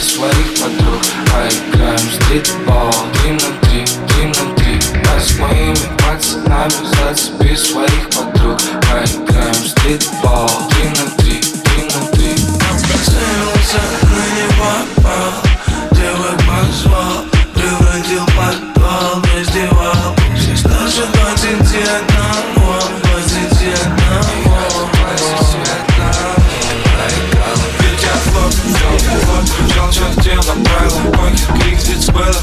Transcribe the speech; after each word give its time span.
ты 0.00 0.06
своих 0.06 0.54
подруг 0.60 1.02
Поиграем 1.32 1.96
в 1.96 2.14
стритбол, 2.14 2.92
ты 3.12 3.28
внутри, 3.28 3.84
ты 4.08 4.22
внутри 4.22 4.80
А 5.06 5.20
с 5.20 5.38
моими 5.38 5.76
пацанами 5.98 6.72
зацепи 6.84 7.56
своих 7.56 8.08
подруг 8.10 8.58
Поиграем 8.90 9.52
в 9.52 9.68
стритбол, 9.68 10.48
ты 10.70 10.88
внутри 10.88 11.19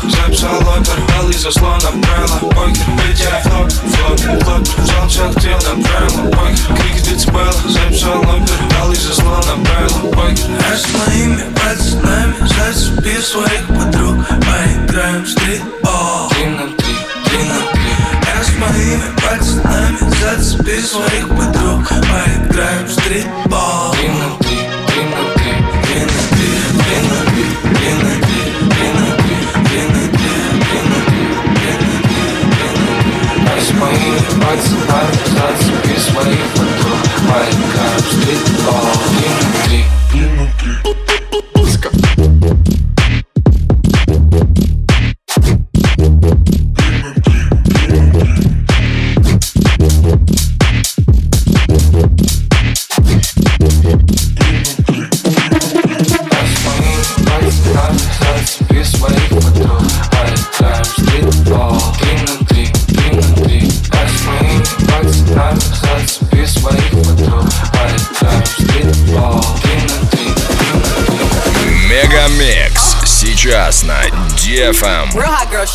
Записала, 0.03 0.83
порвал 0.83 1.29
и 1.29 1.33
заслал 1.33 1.76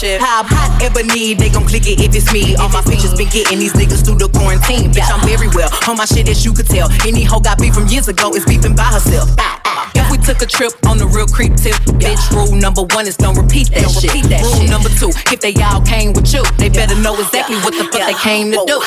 shift. 0.02 0.24
How 0.24 0.42
I'm 0.42 1.06
need 1.14 1.38
they 1.38 1.48
gon' 1.48 1.66
click 1.66 1.86
it 1.86 2.00
if 2.02 2.14
it's 2.14 2.32
me. 2.32 2.56
All 2.56 2.68
my 2.68 2.82
pictures 2.82 3.14
been 3.14 3.30
getting 3.30 3.58
these 3.58 3.72
niggas 3.72 4.04
through 4.04 4.18
the 4.18 4.28
quarantine. 4.28 4.90
Bitch, 4.90 5.06
I'm 5.06 5.22
very 5.22 5.48
well. 5.54 5.70
On 5.88 5.96
my 5.96 6.04
shit, 6.04 6.28
as 6.28 6.44
you 6.44 6.52
could 6.52 6.66
tell. 6.66 6.90
Any 7.06 7.22
hoe 7.22 7.40
got 7.40 7.58
beef 7.58 7.74
from 7.74 7.86
years 7.86 8.08
ago 8.08 8.34
is 8.34 8.44
beeping 8.44 8.74
by 8.74 8.90
herself. 8.90 9.30
If 9.94 10.10
we 10.10 10.18
took 10.18 10.42
a 10.42 10.46
trip 10.46 10.72
on 10.86 10.98
the 10.98 11.06
real 11.06 11.26
creep 11.26 11.54
tip, 11.56 11.76
bitch, 12.00 12.22
rule 12.32 12.54
number 12.56 12.82
one 12.96 13.06
is 13.06 13.16
don't 13.16 13.36
repeat 13.36 13.70
that 13.72 13.86
don't 13.86 13.94
shit. 13.94 14.12
Repeat 14.12 14.28
that 14.30 14.42
rule 14.42 14.58
shit. 14.58 14.70
number 14.70 14.90
two, 14.90 15.10
if 15.30 15.40
they 15.40 15.54
all 15.62 15.80
came 15.82 16.12
with 16.12 16.32
you, 16.32 16.42
they 16.58 16.68
better 16.68 16.96
know 16.98 17.14
exactly 17.14 17.56
what 17.62 17.76
the 17.76 17.86
fuck 17.92 18.02
they 18.02 18.18
came 18.18 18.50
to 18.50 18.58
do. 18.66 18.78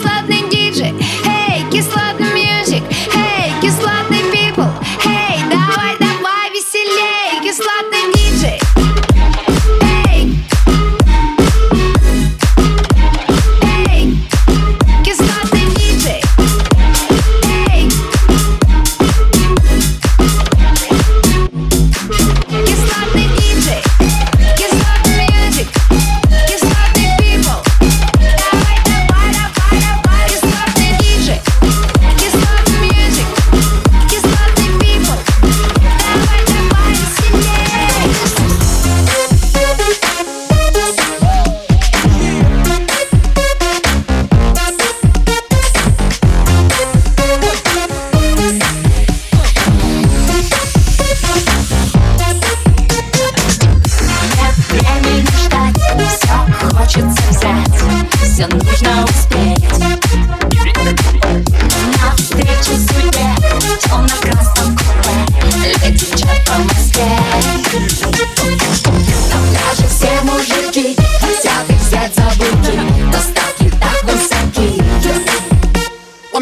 Love 0.09 0.29
me. 0.31 0.38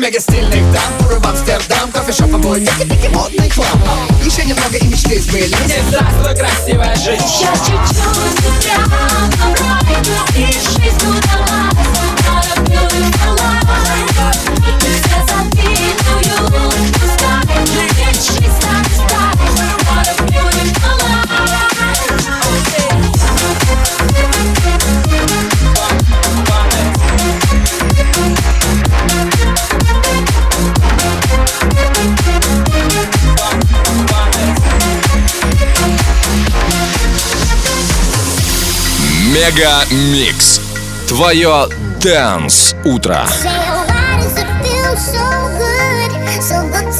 мега 0.07 0.21
стильных 0.21 0.73
дам 0.73 0.99
Туры 1.01 1.19
в 1.19 1.27
Амстердам, 1.27 1.91
кофешоп 1.91 2.29
и 2.29 2.37
буйники, 2.37 3.09
модный 3.13 3.51
хлам 3.51 3.83
Еще 4.25 4.45
немного 4.45 4.77
и 4.77 4.87
мечты 4.87 5.21
сбылись. 5.21 5.57
Здравствуй, 5.89 6.37
красивая 6.37 6.95
жизнь. 6.95 7.25
Я 7.41 7.53
чуть-чуть 7.57 8.61
тебя 8.61 8.79
направлю 8.79 10.15
И 10.37 10.47
жизнь 10.53 10.99
туда, 11.01 11.67
I 13.69 14.05
love 14.17 15.03
you, 15.03 15.06
Мега 39.37 39.85
Микс. 39.91 40.63
Твое 41.07 41.69
Дэнс 42.01 42.75
Утро. 42.87 43.27
So 44.97 45.21
good, 45.59 46.13
so 46.41 46.67
good 46.73 46.91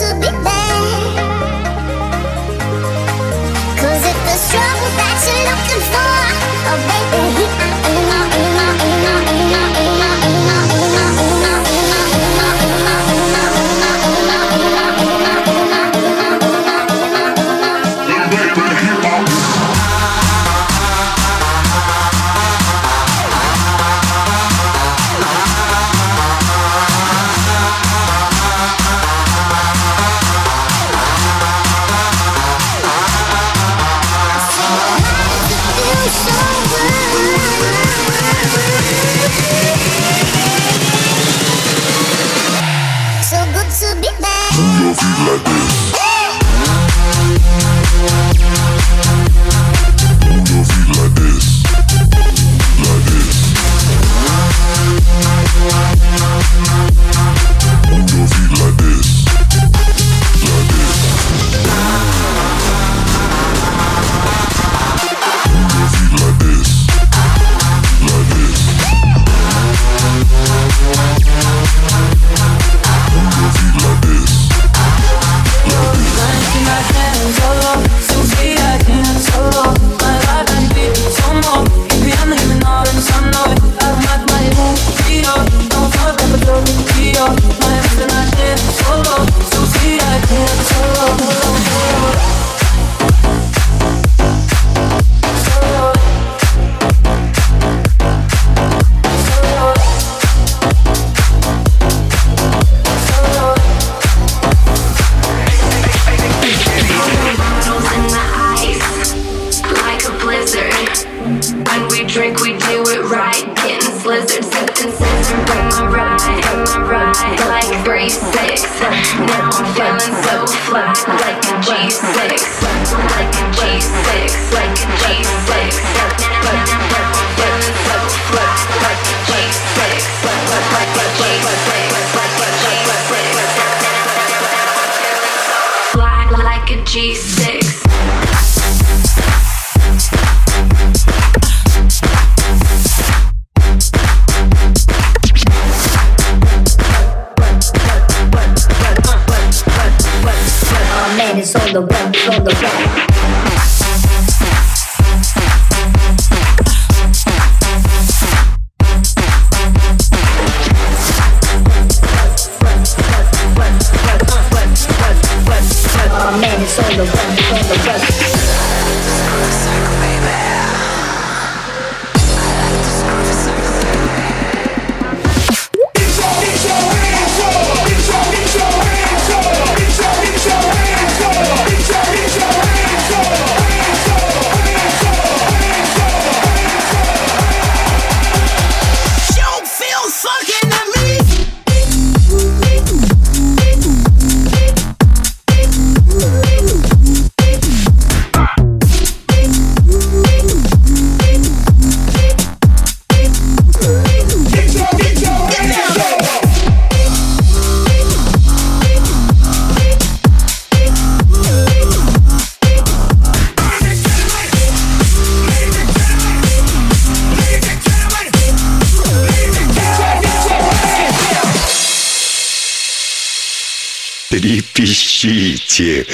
Трепещите, 224.37 226.07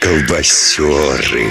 колбасеры. 0.00 1.50